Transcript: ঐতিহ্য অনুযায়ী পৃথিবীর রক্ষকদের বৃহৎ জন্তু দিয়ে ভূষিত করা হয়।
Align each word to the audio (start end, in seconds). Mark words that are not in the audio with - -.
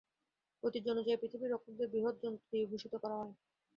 ঐতিহ্য 0.63 0.87
অনুযায়ী 0.89 1.19
পৃথিবীর 1.21 1.51
রক্ষকদের 1.51 1.91
বৃহৎ 1.93 2.15
জন্তু 2.23 2.43
দিয়ে 2.51 2.69
ভূষিত 2.71 2.93
করা 3.03 3.15
হয়। 3.19 3.33